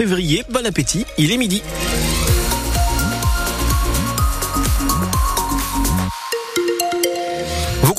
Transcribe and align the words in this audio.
février. 0.00 0.42
Bon 0.48 0.64
appétit, 0.64 1.04
il 1.18 1.30
est 1.30 1.36
midi. 1.36 1.62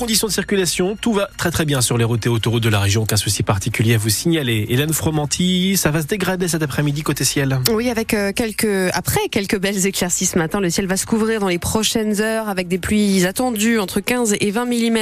Conditions 0.02 0.26
de 0.26 0.34
circulation, 0.34 0.98
tout 1.00 1.14
va 1.14 1.30
très 1.38 1.52
très 1.52 1.64
bien 1.64 1.80
sur 1.80 1.96
les 1.96 2.04
routes 2.04 2.26
et 2.26 2.30
autoroutes 2.30 2.64
de 2.64 2.70
la 2.70 2.80
région. 2.80 3.06
Qu'un 3.06 3.18
souci 3.18 3.44
particulier 3.44 3.94
à 3.94 3.98
vous 4.00 4.10
signaler. 4.10 4.66
Hélène 4.70 4.94
Fromanti, 4.94 5.78
ça 5.78 5.92
va 5.92 6.02
se 6.02 6.08
dégrader 6.08 6.48
cet 6.48 6.64
après-midi 6.64 7.04
côté 7.04 7.24
ciel. 7.24 7.60
Oui, 7.72 7.88
avec 7.88 8.16
euh, 8.16 8.32
quelques 8.32 8.90
après 8.96 9.30
quelques 9.30 9.60
belles 9.60 9.86
éclaircies 9.86 10.26
ce 10.26 10.40
matin, 10.40 10.60
le 10.60 10.72
ciel 10.72 10.88
va 10.88 10.98
se 10.98 11.06
couvrir 11.06 11.40
dans 11.40 11.50
les 11.50 11.60
prochaines 11.60 12.20
heures 12.20 12.50
avec 12.50 12.68
des 12.68 12.80
pluies 12.80 13.28
attendues 13.28 13.78
entre 13.78 14.00
15 14.00 14.38
et 14.40 14.50
20 14.50 14.66
mm 14.66 14.98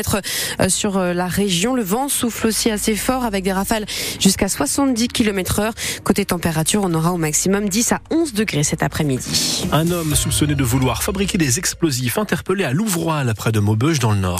euh, 0.59 0.67
sur 0.67 0.97
euh, 0.97 1.13
la 1.13 1.27
région. 1.27 1.75
Le 1.75 1.83
vent 1.83 2.09
souffle 2.09 2.47
aussi 2.47 2.69
assez 2.69 2.97
fort 2.97 3.23
avec 3.23 3.45
des 3.45 3.53
rafales 3.53 3.85
jusqu'à 4.19 4.49
70 4.49 5.07
km 5.07 5.59
heure. 5.59 5.73
Côté 6.03 6.25
température, 6.25 6.81
on 6.83 6.93
aura 6.93 7.13
au 7.13 7.17
maximum 7.17 7.69
10 7.69 7.93
à 7.93 8.01
11 8.11 8.33
degrés 8.33 8.63
cet 8.63 8.83
après-midi. 8.83 9.65
Un 9.71 9.91
homme 9.91 10.13
soupçonné 10.13 10.55
de 10.55 10.63
vouloir 10.65 11.03
fabriquer 11.03 11.37
des 11.37 11.57
explosifs 11.57 12.17
interpellé 12.17 12.65
à 12.65 12.73
Louvroil 12.73 13.33
près 13.33 13.53
de 13.53 13.61
Maubeuge 13.61 13.99
dans 13.99 14.11
le 14.11 14.17
Nord 14.17 14.39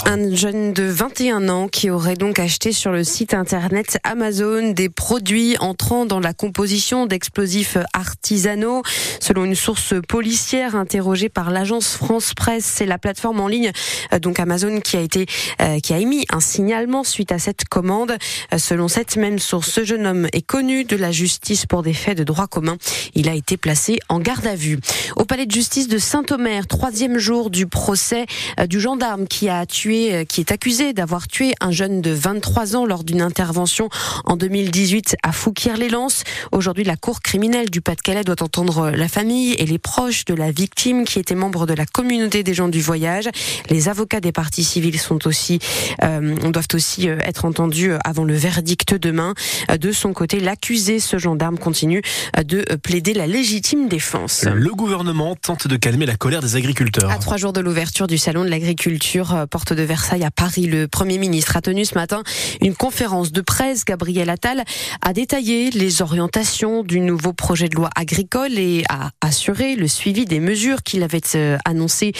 de 0.51 0.83
21 0.83 1.47
ans 1.49 1.67
qui 1.67 1.89
aurait 1.89 2.15
donc 2.15 2.39
acheté 2.39 2.71
sur 2.71 2.91
le 2.91 3.03
site 3.03 3.33
internet 3.33 3.99
Amazon 4.03 4.71
des 4.71 4.89
produits 4.89 5.55
entrant 5.59 6.05
dans 6.05 6.19
la 6.19 6.33
composition 6.33 7.05
d'explosifs 7.05 7.77
artisanaux. 7.93 8.81
Selon 9.19 9.45
une 9.45 9.55
source 9.55 9.93
policière 10.07 10.75
interrogée 10.75 11.29
par 11.29 11.51
l'agence 11.51 11.95
France 11.95 12.33
Presse, 12.33 12.65
c'est 12.65 12.85
la 12.87 12.97
plateforme 12.97 13.39
en 13.39 13.47
ligne 13.47 13.71
euh, 14.13 14.19
donc 14.19 14.39
Amazon 14.39 14.79
qui 14.79 14.97
a 14.97 15.01
été 15.01 15.27
euh, 15.61 15.79
qui 15.79 15.93
a 15.93 15.99
émis 15.99 16.25
un 16.31 16.39
signalement 16.39 17.03
suite 17.03 17.31
à 17.31 17.37
cette 17.39 17.65
commande. 17.65 18.17
Euh, 18.53 18.57
selon 18.57 18.87
cette 18.87 19.17
même 19.17 19.39
source, 19.39 19.69
ce 19.69 19.83
jeune 19.83 20.07
homme 20.07 20.27
est 20.33 20.45
connu 20.45 20.83
de 20.83 20.95
la 20.95 21.11
justice 21.11 21.65
pour 21.65 21.83
des 21.83 21.93
faits 21.93 22.17
de 22.17 22.23
droit 22.23 22.47
commun. 22.47 22.77
Il 23.13 23.29
a 23.29 23.35
été 23.35 23.55
placé 23.55 23.99
en 24.09 24.19
garde 24.19 24.47
à 24.47 24.55
vue. 24.55 24.79
Au 25.15 25.25
palais 25.25 25.45
de 25.45 25.51
justice 25.51 25.87
de 25.87 25.97
Saint-Omer, 25.97 26.65
troisième 26.65 27.19
jour 27.19 27.49
du 27.49 27.67
procès 27.67 28.25
du 28.67 28.79
gendarme 28.79 29.27
qui 29.27 29.49
a 29.49 29.65
tué, 29.65 30.25
qui 30.27 30.38
est 30.39 30.51
accusé 30.51 30.93
d'avoir 30.93 31.27
tué 31.27 31.53
un 31.61 31.71
jeune 31.71 32.01
de 32.01 32.11
23 32.11 32.75
ans 32.75 32.85
lors 32.85 33.03
d'une 33.03 33.21
intervention 33.21 33.89
en 34.25 34.37
2018 34.37 35.17
à 35.23 35.31
Fouquier-les-Lances. 35.31 36.23
Aujourd'hui, 36.51 36.83
la 36.83 36.95
cour 36.95 37.21
criminelle 37.21 37.69
du 37.69 37.81
Pas-de-Calais 37.81 38.23
doit 38.23 38.41
entendre 38.41 38.91
la 38.91 39.07
famille 39.07 39.53
et 39.53 39.65
les 39.65 39.79
proches 39.79 40.25
de 40.25 40.33
la 40.33 40.51
victime 40.51 41.05
qui 41.05 41.19
était 41.19 41.35
membre 41.35 41.65
de 41.65 41.73
la 41.73 41.85
communauté 41.85 42.43
des 42.43 42.53
gens 42.53 42.67
du 42.69 42.81
voyage. 42.81 43.29
Les 43.69 43.89
avocats 43.89 44.21
des 44.21 44.31
parties 44.31 44.63
civiles 44.63 44.99
sont 44.99 45.27
aussi, 45.27 45.59
euh, 46.03 46.35
doivent 46.35 46.67
aussi 46.73 47.09
euh, 47.09 47.17
être 47.21 47.45
entendus 47.45 47.91
avant 48.05 48.23
le 48.23 48.35
verdict 48.35 48.93
demain. 48.95 49.33
De 49.79 49.91
son 49.91 50.13
côté, 50.13 50.39
l'accusé, 50.39 50.99
ce 50.99 51.17
gendarme, 51.17 51.57
continue 51.57 52.01
de 52.37 52.63
plaider 52.75 53.13
la 53.13 53.27
légitime 53.27 53.87
défense. 53.87 54.45
Le 54.45 54.71
gouvernement 54.71 55.35
tente 55.35 55.67
de 55.67 55.75
calmer 55.75 56.05
la 56.05 56.15
colère 56.15 56.41
des 56.41 56.55
agriculteurs. 56.55 57.11
À 57.11 57.17
trois 57.17 57.37
jours 57.37 57.53
de 57.53 57.59
l'ouverture 57.59 58.07
du 58.07 58.17
salon 58.17 58.43
de 58.43 58.49
l'agriculture, 58.49 59.33
euh, 59.33 59.45
porte 59.45 59.73
de 59.73 59.83
Versailles 59.83 60.18
à 60.23 60.31
Paris, 60.31 60.65
le 60.65 60.87
Premier 60.87 61.17
ministre 61.17 61.57
a 61.57 61.61
tenu 61.61 61.85
ce 61.85 61.95
matin 61.95 62.23
une 62.61 62.75
conférence 62.75 63.31
de 63.31 63.41
presse. 63.41 63.85
Gabriel 63.85 64.29
Attal 64.29 64.63
a 65.01 65.13
détaillé 65.13 65.71
les 65.71 66.01
orientations 66.01 66.83
du 66.83 66.99
nouveau 66.99 67.33
projet 67.33 67.69
de 67.69 67.75
loi 67.75 67.89
agricole 67.95 68.57
et 68.57 68.83
a 68.89 69.11
assuré 69.21 69.75
le 69.75 69.87
suivi 69.87 70.25
des 70.25 70.39
mesures 70.39 70.83
qu'il 70.83 71.03
avait 71.03 71.21
euh, 71.35 71.57
annoncées 71.65 72.13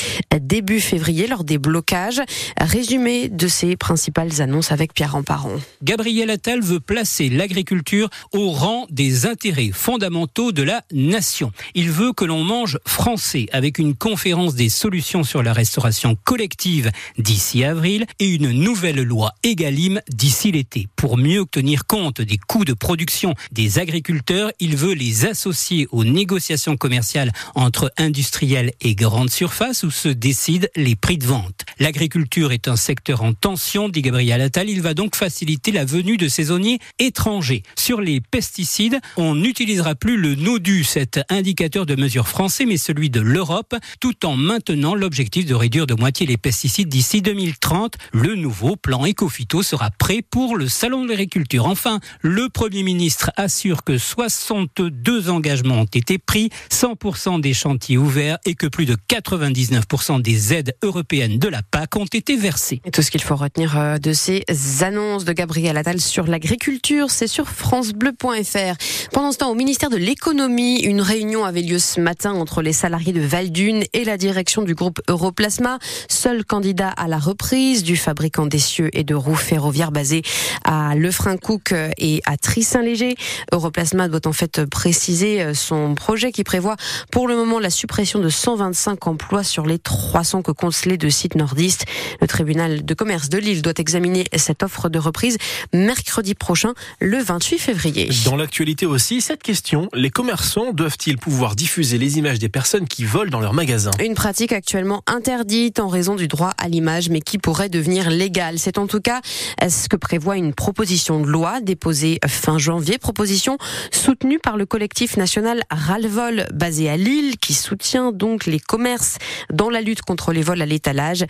début 0.50 0.80
février 0.80 1.28
lors 1.28 1.44
des 1.44 1.58
blocages. 1.58 2.22
Résumé 2.60 3.30
de 3.30 3.48
ses 3.48 3.76
principales 3.76 4.42
annonces 4.42 4.72
avec 4.72 4.94
Pierre 4.94 5.14
Ramparon. 5.14 5.62
Gabriel 5.84 6.30
Attal 6.32 6.62
veut 6.62 6.80
placer 6.80 7.30
l'agriculture 7.30 8.10
au 8.34 8.52
rang 8.52 8.88
des 8.90 9.26
intérêts 9.26 9.72
fondamentaux 9.72 10.52
de 10.52 10.64
la 10.64 10.84
nation. 10.92 11.52
Il 11.76 11.92
veut 11.92 12.14
que 12.14 12.26
l'on 12.26 12.44
mange 12.44 12.80
français 12.86 13.46
avec 13.52 13.78
une 13.78 13.96
conférence 13.96 14.56
des 14.56 14.70
solutions 14.70 15.24
sur 15.24 15.44
la 15.44 15.54
restauration 15.54 16.18
collective 16.24 16.92
d'ici 17.18 17.64
avril 17.64 17.89
et 18.20 18.28
une 18.28 18.52
nouvelle 18.52 19.02
loi 19.02 19.34
Egalim 19.42 20.00
d'ici 20.10 20.52
l'été. 20.52 20.88
Pour 20.96 21.18
mieux 21.18 21.44
tenir 21.50 21.88
compte 21.88 22.22
des 22.22 22.38
coûts 22.38 22.66
de 22.66 22.74
production 22.74 23.34
des 23.52 23.80
agriculteurs, 23.80 24.52
il 24.60 24.76
veut 24.76 24.94
les 24.94 25.26
associer 25.26 25.88
aux 25.92 26.04
négociations 26.04 26.78
commerciales 26.78 27.32
entre 27.56 27.92
industriels 27.98 28.74
et 28.82 28.94
grandes 28.94 29.32
surfaces 29.32 29.82
où 29.84 29.90
se 29.90 30.10
décident 30.10 30.68
les 30.76 30.96
prix 30.96 31.18
de 31.18 31.26
vente. 31.26 31.66
L'agriculture 31.80 32.52
est 32.52 32.68
un 32.68 32.76
secteur 32.76 33.24
en 33.24 33.34
tension, 33.34 33.90
dit 33.90 34.04
Gabriel 34.04 34.42
Attal. 34.42 34.70
Il 34.70 34.82
va 34.82 34.94
donc 34.94 35.16
faciliter 35.16 35.72
la 35.72 35.86
venue 35.86 36.18
de 36.18 36.28
saisonniers 36.28 36.80
étrangers. 37.00 37.64
Sur 37.76 38.02
les 38.02 38.22
pesticides, 38.22 39.00
on 39.18 39.34
n'utilisera 39.34 39.96
plus 39.96 40.18
le 40.18 40.36
NODU, 40.36 40.84
cet 40.84 41.22
indicateur 41.30 41.88
de 41.88 41.96
mesure 41.96 42.28
français, 42.28 42.66
mais 42.66 42.78
celui 42.78 43.10
de 43.10 43.20
l'Europe, 43.20 43.76
tout 44.00 44.28
en 44.28 44.36
maintenant 44.36 44.94
l'objectif 44.94 45.48
de 45.48 45.56
réduire 45.56 45.88
de 45.88 45.96
moitié 45.96 46.28
les 46.28 46.38
pesticides 46.38 46.90
d'ici 46.90 47.24
2030 47.24 47.79
le 48.12 48.36
nouveau 48.36 48.76
plan 48.76 49.06
Ecofito 49.06 49.64
sera 49.64 49.90
prêt 49.92 50.22
pour 50.22 50.58
le 50.58 50.68
Salon 50.68 51.04
de 51.04 51.10
l'agriculture. 51.10 51.66
Enfin, 51.66 52.00
le 52.22 52.50
Premier 52.50 52.84
ministre 52.84 53.32
assure 53.38 53.84
que 53.84 53.98
62 53.98 55.30
engagements 55.30 55.82
ont 55.82 55.86
été 55.86 56.18
pris, 56.18 56.50
100% 56.72 57.42
des 57.42 57.54
chantiers 57.54 57.98
ouverts 57.98 58.38
et 58.46 58.56
que 58.56 58.68
plus 58.68 58.86
de 58.86 58.96
99% 59.10 60.22
des 60.22 60.54
aides 60.54 60.76
européennes 60.84 61.40
de 61.40 61.48
la 61.48 61.62
PAC 61.62 61.96
ont 61.96 62.06
été 62.06 62.36
versées. 62.36 62.82
Tout 62.92 63.02
ce 63.02 63.12
qu'il 63.12 63.22
faut 63.22 63.36
retenir 63.36 63.78
euh, 63.78 63.98
de 63.98 64.14
ces 64.14 64.44
annonces 64.82 65.26
de 65.26 65.34
Gabriel 65.34 65.78
Attal 65.78 66.02
sur 66.02 66.28
l'agriculture, 66.28 67.10
c'est 67.10 67.28
sur 67.28 67.48
francebleu.fr. 67.48 69.10
Pendant 69.12 69.32
ce 69.32 69.38
temps, 69.38 69.52
au 69.52 69.56
ministère 69.56 69.90
de 69.90 69.98
l'économie, 69.98 70.82
une 70.82 71.02
réunion 71.02 71.46
avait 71.46 71.62
lieu 71.62 71.80
ce 71.80 72.02
matin 72.02 72.34
entre 72.34 72.62
les 72.62 72.74
salariés 72.74 73.14
de 73.14 73.22
Valdune 73.22 73.84
et 73.94 74.04
la 74.04 74.18
direction 74.18 74.64
du 74.64 74.76
groupe 74.76 75.02
Europlasma, 75.08 75.80
seul 76.08 76.46
candidat 76.46 76.90
à 76.90 77.08
la 77.08 77.18
reprise 77.18 77.69
du 77.78 77.96
fabricant 77.96 78.46
d'essieux 78.46 78.90
et 78.94 79.04
de 79.04 79.14
roues 79.14 79.36
ferroviaires 79.36 79.92
basé 79.92 80.24
à 80.64 80.96
Lefrancouc 80.96 81.74
et 81.98 82.22
à 82.26 82.36
Trissin-Léger. 82.38 83.16
Europlasma 83.52 84.08
doit 84.08 84.26
en 84.26 84.34
fait 84.34 84.66
préciser 84.66 85.54
son 85.54 85.94
projet 85.96 86.32
qui 86.32 86.44
prévoit 86.44 86.76
pour 87.12 87.28
le 87.28 87.36
moment 87.36 87.60
la 87.60 87.70
suppression 87.70 88.20
de 88.20 88.30
125 88.30 89.08
emplois 89.08 89.44
sur 89.44 89.66
les 89.66 89.78
300 89.78 90.42
que 90.42 90.52
comptent 90.52 90.86
les 90.86 90.98
deux 90.98 91.10
sites 91.10 91.36
nordistes. 91.36 91.86
Le 92.22 92.28
tribunal 92.28 92.84
de 92.84 92.94
commerce 92.94 93.30
de 93.30 93.38
Lille 93.38 93.62
doit 93.62 93.74
examiner 93.78 94.26
cette 94.36 94.64
offre 94.64 94.90
de 94.90 94.98
reprise 94.98 95.38
mercredi 95.74 96.34
prochain, 96.34 96.74
le 97.00 97.22
28 97.22 97.60
février. 97.60 98.10
Dans 98.26 98.36
l'actualité 98.36 98.86
aussi, 98.86 99.22
cette 99.22 99.44
question, 99.44 99.90
les 99.94 100.10
commerçants 100.10 100.74
doivent-ils 100.74 101.18
pouvoir 101.18 101.56
diffuser 101.56 101.98
les 101.98 102.18
images 102.18 102.40
des 102.40 102.50
personnes 102.50 102.88
qui 102.88 103.04
volent 103.04 103.30
dans 103.30 103.40
leurs 103.40 103.54
magasins? 103.54 103.92
Une 104.04 104.16
pratique 104.16 104.54
actuellement 104.54 105.04
interdite 105.08 105.80
en 105.80 105.88
raison 105.88 106.16
du 106.16 106.28
droit 106.28 106.52
à 106.58 106.68
l'image, 106.70 107.10
mais 107.10 107.20
qui 107.20 107.38
pourrait 107.38 107.59
devenir 107.68 108.10
légal. 108.10 108.60
C'est 108.60 108.78
en 108.78 108.88
tout 108.88 109.02
cas 109.02 109.22
ce 109.68 109.90
que 109.90 109.98
prévoit 109.98 110.38
une 110.38 110.54
proposition 110.54 111.20
de 111.20 111.28
loi 111.28 111.60
déposée 111.62 112.20
fin 112.28 112.58
janvier, 112.58 112.98
proposition 112.98 113.58
soutenue 113.92 114.40
par 114.40 114.56
le 114.56 114.66
collectif 114.66 115.18
national 115.18 115.64
Ralvol 115.70 116.48
basé 116.54 116.90
à 116.90 116.96
Lille 116.96 117.38
qui 117.38 117.54
soutient 117.54 118.12
donc 118.12 118.46
les 118.46 118.60
commerces 118.60 119.18
dans 119.52 119.70
la 119.70 119.82
lutte 119.82 120.02
contre 120.02 120.32
les 120.32 120.42
vols 120.42 120.62
à 120.62 120.66
l'étalage 120.66 121.26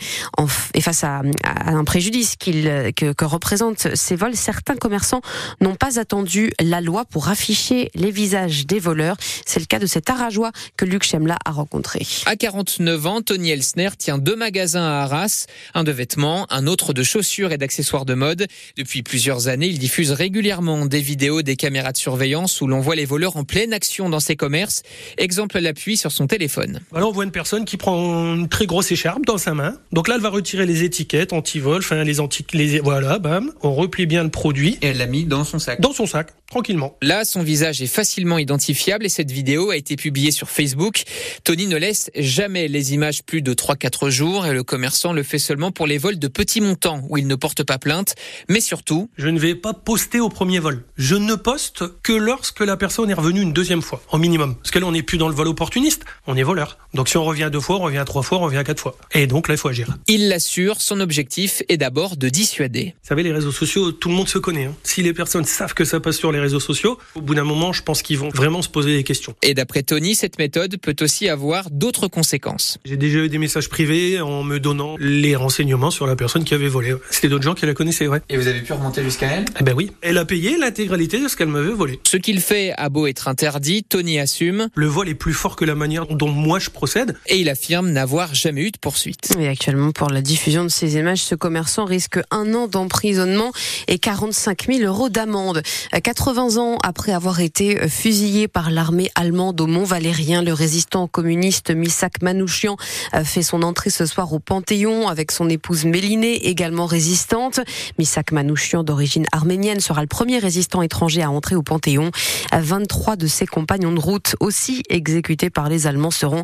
et 0.74 0.82
face 0.82 1.04
à, 1.04 1.22
un 1.66 1.84
préjudice 1.84 2.36
que, 2.36 2.92
que 2.92 3.26
représentent 3.26 3.96
ces 3.96 4.16
vols, 4.16 4.36
certains 4.36 4.76
commerçants 4.76 5.22
n'ont 5.62 5.76
pas 5.76 6.00
attendu 6.00 6.52
la 6.60 6.82
loi 6.82 7.06
pour 7.06 7.30
afficher 7.30 7.90
les 7.96 8.12
visages 8.12 8.66
des 8.66 8.80
voleurs. 8.80 9.18
C'est 9.46 9.60
le 9.60 9.66
cas 9.66 9.80
de 9.80 9.86
cet 9.86 10.10
Arajois 10.10 10.52
que 10.78 10.86
Luc 10.86 11.04
Chemla 11.04 11.38
a 11.46 11.52
rencontré. 11.52 12.06
À 12.26 12.36
49 12.36 13.08
ans, 13.08 13.22
Tony 13.22 13.52
Elsner 13.52 13.90
tient 13.98 14.18
deux 14.18 14.36
magasins 14.36 14.84
à 14.84 15.04
Arras, 15.04 15.46
un 15.74 15.84
de 15.84 15.92
vêtements 15.92 16.19
un 16.26 16.68
autre 16.68 16.94
de 16.94 17.04
chaussures 17.04 17.52
et 17.52 17.58
d'accessoires 17.58 18.06
de 18.06 18.14
mode. 18.14 18.48
Depuis 18.78 19.04
plusieurs 19.04 19.48
années, 19.48 19.68
il 19.68 19.80
diffuse 19.80 20.12
régulièrement 20.12 20.86
des 20.86 21.02
vidéos 21.02 21.42
des 21.42 21.56
caméras 21.56 21.92
de 21.92 21.98
surveillance 21.98 22.62
où 22.62 22.68
l'on 22.68 22.80
voit 22.80 22.96
les 22.96 23.06
voleurs 23.06 23.38
en 23.38 23.44
pleine 23.44 23.74
action 23.74 24.10
dans 24.10 24.20
ses 24.20 24.36
commerces. 24.36 24.84
Exemple 25.18 25.58
à 25.58 25.62
l'appui 25.62 25.98
sur 25.98 26.12
son 26.12 26.28
téléphone. 26.28 26.82
Voilà, 26.92 27.08
on 27.08 27.12
voit 27.12 27.24
une 27.24 27.32
personne 27.32 27.66
qui 27.66 27.78
prend 27.78 28.36
une 28.36 28.50
très 28.50 28.66
grosse 28.66 28.92
écharpe 28.92 29.26
dans 29.26 29.38
sa 29.38 29.54
main. 29.54 29.78
Donc 29.92 30.08
là, 30.08 30.16
elle 30.16 30.22
va 30.22 30.30
retirer 30.30 30.66
les 30.66 30.84
étiquettes 30.84 31.34
anti-vol, 31.34 31.80
enfin 31.80 32.04
les 32.04 32.20
anti, 32.20 32.46
les 32.54 32.80
voilà, 32.80 33.20
bam. 33.20 33.52
On 33.62 33.74
replie 33.74 34.06
bien 34.06 34.24
le 34.24 34.30
produit. 34.30 34.78
Et 34.82 34.88
elle 34.88 34.98
l'a 34.98 35.08
mis 35.08 35.26
dans 35.26 35.44
son 35.44 35.60
sac. 35.60 35.80
Dans 35.80 35.94
son 35.94 36.06
sac, 36.06 36.30
tranquillement. 36.50 36.98
Là, 37.02 37.24
son 37.24 37.44
visage 37.44 37.82
est 37.82 37.88
facilement 37.88 38.38
identifiable 38.38 39.06
et 39.06 39.10
cette 39.10 39.32
vidéo 39.32 39.70
a 39.72 39.78
été 39.78 39.96
publiée 39.96 40.32
sur 40.32 40.50
Facebook. 40.50 41.04
Tony 41.44 41.68
ne 41.68 41.78
laisse 41.78 42.12
jamais 42.16 42.68
les 42.68 42.94
images 42.94 43.24
plus 43.24 43.42
de 43.42 43.54
3-4 43.54 44.10
jours 44.10 44.46
et 44.46 44.54
le 44.54 44.64
commerçant 44.64 45.14
le 45.14 45.24
fait 45.24 45.40
seulement 45.40 45.72
pour 45.72 45.88
les 45.88 45.98
vols 45.98 46.09
de 46.18 46.28
petits 46.28 46.62
montants 46.62 47.02
où 47.10 47.18
il 47.18 47.28
ne 47.28 47.36
porte 47.36 47.64
pas 47.64 47.78
plainte, 47.78 48.16
mais 48.48 48.62
surtout... 48.62 49.10
Je 49.18 49.28
ne 49.28 49.38
vais 49.38 49.54
pas 49.54 49.74
poster 49.74 50.20
au 50.20 50.30
premier 50.30 50.60
vol. 50.60 50.84
Je 50.98 51.16
ne 51.16 51.36
poste 51.36 51.84
que 52.02 52.14
lorsque 52.14 52.62
la 52.62 52.78
personne 52.78 53.10
est 53.10 53.14
revenue 53.14 53.42
une 53.42 53.54
deuxième 53.54 53.82
fois, 53.82 54.02
au 54.12 54.18
minimum. 54.18 54.56
Parce 54.56 54.72
que 54.72 54.80
là, 54.80 54.88
on 54.88 54.92
n'est 54.92 55.04
plus 55.04 55.18
dans 55.18 55.30
le 55.30 55.36
vol 55.36 55.48
opportuniste, 55.48 56.06
on 56.26 56.36
est 56.36 56.44
voleur. 56.44 56.78
Donc 56.94 57.10
si 57.10 57.18
on 57.18 57.26
revient 57.26 57.50
deux 57.52 57.60
fois, 57.60 57.76
on 57.78 57.84
revient 57.84 58.04
trois 58.06 58.24
fois, 58.24 58.40
on 58.40 58.46
revient 58.46 58.64
quatre 58.66 58.82
fois. 58.82 58.98
Et 59.14 59.28
donc 59.28 59.48
là, 59.48 59.54
il 59.54 59.58
faut 59.58 59.68
agir. 59.68 59.96
Il 60.08 60.30
l'assure, 60.30 60.82
son 60.82 61.00
objectif 61.00 61.62
est 61.70 61.78
d'abord 61.78 62.18
de 62.18 62.30
dissuader. 62.30 62.96
Vous 63.04 63.08
savez, 63.08 63.24
les 63.24 63.32
réseaux 63.32 63.52
sociaux, 63.52 63.92
tout 63.92 64.10
le 64.10 64.16
monde 64.16 64.30
se 64.30 64.40
connaît. 64.40 64.66
Hein. 64.66 64.76
Si 64.84 65.04
les 65.04 65.14
personnes 65.14 65.46
savent 65.46 65.74
que 65.74 65.86
ça 65.86 66.00
passe 66.00 66.18
sur 66.18 66.32
les 66.32 66.40
réseaux 66.40 66.60
sociaux, 66.60 66.98
au 67.16 67.22
bout 67.22 67.36
d'un 67.36 67.44
moment, 67.44 67.74
je 67.74 67.84
pense 67.84 68.02
qu'ils 68.02 68.18
vont 68.18 68.30
vraiment 68.30 68.62
se 68.62 68.70
poser 68.70 68.96
des 68.96 69.04
questions. 69.04 69.36
Et 69.44 69.54
d'après 69.54 69.84
Tony, 69.84 70.16
cette 70.16 70.40
méthode 70.40 70.78
peut 70.78 70.96
aussi 71.02 71.30
avoir 71.30 71.70
d'autres 71.70 72.08
conséquences. 72.08 72.78
J'ai 72.86 72.98
déjà 72.98 73.20
eu 73.20 73.30
des 73.30 73.38
messages 73.38 73.70
privés 73.70 74.22
en 74.22 74.44
me 74.44 74.60
donnant 74.60 74.96
les 75.00 75.36
renseignements 75.36 75.92
sur 75.92 75.99
la 76.08 76.16
personne 76.16 76.44
qui 76.44 76.54
avait 76.54 76.68
volé. 76.68 76.96
C'était 77.10 77.30
d'autres 77.30 77.44
gens 77.44 77.54
qui 77.54 77.66
la 77.66 77.74
connaissaient, 77.74 78.08
ouais. 78.08 78.22
Et 78.30 78.38
vous 78.38 78.48
avez 78.48 78.62
pu 78.62 78.74
remonter 78.74 79.04
jusqu'à 79.04 79.28
elle? 79.28 79.46
Eh 79.60 79.64
ben 79.64 79.74
oui. 79.76 79.92
Elle 80.02 80.18
a 80.18 80.26
payé 80.26 80.58
l'intégralité 80.58 81.20
de 81.22 81.28
ce 81.28 81.36
qu'elle 81.36 81.48
m'avait 81.48 81.72
volé. 81.72 82.00
Ce 82.04 82.18
qu'il 82.18 82.42
fait 82.42 82.74
a 82.78 82.90
beau 82.90 83.08
être 83.08 83.28
interdit, 83.28 83.84
Tony 83.84 84.20
assume. 84.20 84.70
Le 84.76 84.88
vol 84.88 85.10
est 85.10 85.16
plus 85.16 85.34
fort 85.34 85.56
que 85.56 85.66
la 85.66 85.76
manière 85.76 86.08
dont 86.08 86.30
moi 86.30 86.60
je 86.60 86.70
procède. 86.70 87.18
Et 87.28 87.38
il 87.38 87.50
affirme 87.50 87.90
n'avoir 87.90 88.34
jamais 88.34 88.62
eu 88.62 88.72
de 88.72 88.78
poursuite. 88.78 89.36
Et 89.40 89.48
actuellement, 89.48 89.92
pour 89.92 90.10
la 90.10 90.22
diffusion 90.22 90.64
de 90.64 90.70
ces 90.70 90.96
images, 90.96 91.22
ce 91.22 91.36
commerçant 91.36 91.86
risque 91.86 92.20
un 92.32 92.54
an 92.54 92.68
d'emprisonnement 92.68 93.52
et 93.88 94.00
45 94.00 94.68
000 94.72 94.80
euros 94.82 95.10
d'amende. 95.10 95.62
80 96.04 96.58
ans 96.58 96.78
après 96.84 97.12
avoir 97.12 97.40
été 97.40 97.88
fusillé 97.88 98.48
par 98.48 98.72
l'armée 98.72 99.12
allemande 99.16 99.60
au 99.62 99.68
Mont 99.68 99.84
Valérien, 99.84 100.42
le 100.42 100.54
résistant 100.54 101.08
communiste 101.08 101.72
Misak 101.72 102.22
Manouchian 102.22 102.78
fait 103.24 103.44
son 103.44 103.64
entrée 103.64 103.90
ce 103.90 104.06
soir 104.06 104.32
au 104.34 104.40
Panthéon 104.40 105.08
avec 105.08 105.32
son 105.32 105.50
épouse 105.50 105.79
Mélinée, 105.86 106.48
également 106.48 106.86
résistante. 106.86 107.60
Misak 107.98 108.32
Manouchian, 108.32 108.84
d'origine 108.84 109.26
arménienne, 109.32 109.80
sera 109.80 110.02
le 110.02 110.08
premier 110.08 110.40
résistant 110.40 110.82
étranger 110.82 111.22
à 111.22 111.32
entrer 111.32 111.56
au 111.56 111.64
Panthéon. 111.64 112.12
23 112.54 113.16
de 113.16 113.28
ses 113.28 113.46
compagnons 113.46 113.92
de 113.92 114.00
route, 114.00 114.36
aussi 114.40 114.84
exécutés 114.90 115.50
par 115.50 115.70
les 115.70 115.88
Allemands, 115.88 116.12
seront 116.12 116.44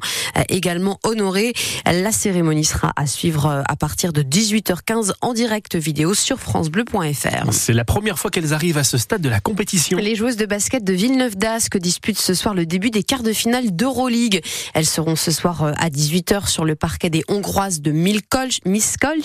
également 0.49 0.99
honorés. 1.03 1.53
La 1.85 2.11
cérémonie 2.11 2.65
sera 2.65 2.93
à 2.95 3.07
suivre 3.07 3.63
à 3.67 3.75
partir 3.75 4.13
de 4.13 4.21
18h15 4.21 5.13
en 5.21 5.33
direct 5.33 5.75
vidéo 5.75 6.13
sur 6.13 6.39
francebleu.fr. 6.39 7.51
C'est 7.51 7.73
la 7.73 7.85
première 7.85 8.19
fois 8.19 8.31
qu'elles 8.31 8.53
arrivent 8.53 8.77
à 8.77 8.83
ce 8.83 8.97
stade 8.97 9.21
de 9.21 9.29
la 9.29 9.39
compétition. 9.39 9.97
Les 9.97 10.15
joueuses 10.15 10.37
de 10.37 10.45
basket 10.45 10.83
de 10.83 10.93
Villeneuve 10.93 11.35
d'Ascq 11.35 11.77
disputent 11.77 12.19
ce 12.19 12.33
soir 12.33 12.53
le 12.53 12.65
début 12.65 12.91
des 12.91 13.03
quarts 13.03 13.23
de 13.23 13.33
finale 13.33 13.75
d'Euroleague. 13.75 14.41
Elles 14.73 14.85
seront 14.85 15.15
ce 15.15 15.31
soir 15.31 15.73
à 15.77 15.89
18h 15.89 16.47
sur 16.47 16.65
le 16.65 16.75
parquet 16.75 17.09
des 17.09 17.23
Hongroises 17.27 17.81
de 17.81 17.91
Miskolc. 17.91 19.24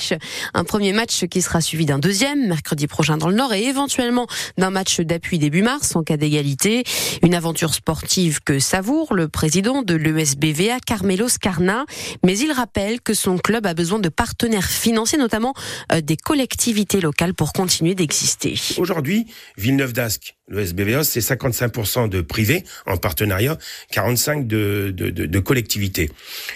Un 0.54 0.64
premier 0.64 0.92
match 0.92 1.24
qui 1.26 1.42
sera 1.42 1.60
suivi 1.60 1.86
d'un 1.86 1.98
deuxième 1.98 2.46
mercredi 2.46 2.86
prochain 2.86 3.16
dans 3.16 3.28
le 3.28 3.34
Nord 3.34 3.52
et 3.52 3.64
éventuellement 3.64 4.26
d'un 4.58 4.70
match 4.70 5.00
d'appui 5.00 5.38
début 5.38 5.62
mars 5.62 5.96
en 5.96 6.02
cas 6.02 6.16
d'égalité. 6.16 6.84
Une 7.22 7.34
aventure 7.34 7.74
sportive 7.74 8.40
que 8.40 8.58
savoure 8.58 9.14
le 9.14 9.28
président 9.28 9.82
de 9.82 9.94
l'ESBVA, 9.94 10.80
Carmelo 10.86 11.28
Scarna. 11.28 11.84
Mais 12.24 12.38
il 12.38 12.52
rappelle 12.52 13.00
que 13.00 13.14
son 13.14 13.38
club 13.38 13.66
a 13.66 13.74
besoin 13.74 13.98
de 13.98 14.08
partenaires 14.08 14.68
financiers, 14.68 15.18
notamment 15.18 15.54
des 16.02 16.16
collectivités 16.16 17.00
locales 17.00 17.34
pour 17.34 17.52
continuer 17.52 17.94
d'exister. 17.94 18.58
Aujourd'hui, 18.78 19.26
Villeneuve 19.56 19.92
d'Ascq, 19.92 20.36
le 20.50 20.60
SBVA, 20.60 21.04
c'est 21.04 21.20
55% 21.20 22.08
de 22.08 22.20
privés 22.20 22.64
en 22.86 22.96
partenariat, 22.96 23.56
45% 23.92 24.46
de, 24.46 24.92
de, 24.94 25.10
de, 25.10 25.26
de 25.26 25.38
collectivités. 25.38 26.10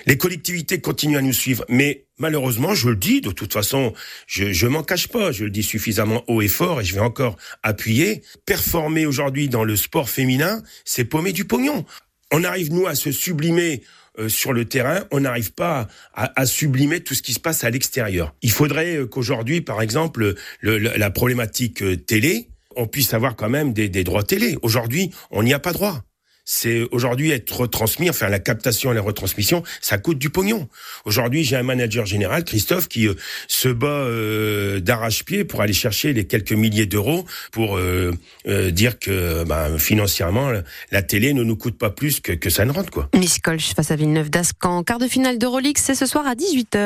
Les 0.06 0.18
collectivités 0.18 0.80
continuent 0.80 1.16
à 1.16 1.22
nous 1.22 1.32
suivre, 1.32 1.64
mais 1.68 2.04
malheureusement, 2.18 2.74
je 2.74 2.90
le 2.90 2.96
dis, 2.96 3.20
de 3.20 3.30
toute 3.30 3.52
façon, 3.52 3.94
je, 4.26 4.52
je 4.52 4.66
m'en 4.66 4.82
cache 4.82 5.08
pas, 5.08 5.32
je 5.32 5.44
le 5.44 5.50
dis 5.50 5.62
suffisamment 5.62 6.24
haut 6.26 6.42
et 6.42 6.48
fort, 6.48 6.80
et 6.80 6.84
je 6.84 6.94
vais 6.94 7.00
encore 7.00 7.36
appuyer. 7.62 8.22
Performer 8.46 9.06
aujourd'hui 9.06 9.48
dans 9.48 9.64
le 9.64 9.76
sport 9.76 10.10
féminin, 10.10 10.62
c'est 10.84 11.04
paumer 11.04 11.32
du 11.32 11.44
pognon. 11.44 11.84
On 12.32 12.42
arrive, 12.42 12.72
nous, 12.72 12.86
à 12.86 12.96
se 12.96 13.12
sublimer 13.12 13.82
euh, 14.18 14.28
sur 14.28 14.52
le 14.52 14.64
terrain, 14.64 15.04
on 15.12 15.20
n'arrive 15.20 15.52
pas 15.52 15.88
à, 16.14 16.40
à, 16.40 16.46
sublimer 16.46 17.00
tout 17.00 17.14
ce 17.14 17.22
qui 17.22 17.32
se 17.32 17.40
passe 17.40 17.64
à 17.64 17.70
l'extérieur. 17.70 18.34
Il 18.42 18.50
faudrait 18.50 18.96
euh, 18.96 19.06
qu'aujourd'hui, 19.06 19.60
par 19.60 19.82
exemple, 19.82 20.34
le, 20.60 20.78
le, 20.78 20.96
la 20.96 21.10
problématique 21.10 21.82
euh, 21.82 21.96
télé, 21.96 22.48
on 22.76 22.86
puisse 22.86 23.14
avoir 23.14 23.36
quand 23.36 23.50
même 23.50 23.72
des, 23.72 23.88
des 23.88 24.04
droits 24.04 24.22
télé. 24.22 24.56
Aujourd'hui, 24.62 25.10
on 25.30 25.42
n'y 25.42 25.54
a 25.54 25.58
pas 25.58 25.72
droit. 25.72 26.02
C'est 26.46 26.86
aujourd'hui 26.90 27.30
être 27.30 27.60
retransmis, 27.60 28.10
enfin 28.10 28.28
la 28.28 28.38
captation 28.38 28.92
et 28.92 28.94
la 28.94 29.00
retransmission, 29.00 29.62
ça 29.80 29.96
coûte 29.96 30.18
du 30.18 30.28
pognon. 30.28 30.68
Aujourd'hui, 31.06 31.42
j'ai 31.42 31.56
un 31.56 31.62
manager 31.62 32.04
général, 32.04 32.44
Christophe, 32.44 32.88
qui 32.88 33.08
euh, 33.08 33.14
se 33.48 33.68
bat 33.70 33.86
euh, 33.86 34.78
d'arrache-pied 34.78 35.44
pour 35.44 35.62
aller 35.62 35.72
chercher 35.72 36.12
les 36.12 36.26
quelques 36.26 36.52
milliers 36.52 36.84
d'euros 36.84 37.24
pour 37.50 37.78
euh, 37.78 38.12
dire 38.70 38.98
que 38.98 39.44
ben, 39.44 39.78
financièrement, 39.78 40.52
la 40.90 41.02
télé 41.02 41.32
ne 41.32 41.42
nous 41.44 41.56
coûte 41.56 41.78
pas 41.78 41.88
plus 41.88 42.20
que, 42.20 42.32
que 42.32 42.50
ça 42.50 42.66
ne 42.66 42.72
rentre. 42.72 42.90
Quoi. 42.90 43.08
Miss 43.14 43.38
Colch 43.38 43.72
face 43.74 43.90
à 43.90 43.96
Villeneuve 43.96 44.28
d'Ascq 44.28 44.62
en 44.66 44.82
quart 44.82 44.98
de 44.98 45.08
finale 45.08 45.38
d'Euroleague, 45.38 45.78
c'est 45.78 45.94
ce 45.94 46.04
soir 46.04 46.26
à 46.26 46.34
18h. 46.34 46.76